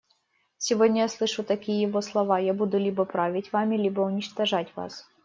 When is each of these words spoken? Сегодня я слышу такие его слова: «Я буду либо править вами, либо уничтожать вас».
Сегодня 0.57 1.03
я 1.03 1.07
слышу 1.07 1.43
такие 1.43 1.83
его 1.83 2.01
слова: 2.01 2.39
«Я 2.39 2.55
буду 2.55 2.79
либо 2.79 3.05
править 3.05 3.53
вами, 3.53 3.75
либо 3.77 4.01
уничтожать 4.01 4.75
вас». 4.75 5.07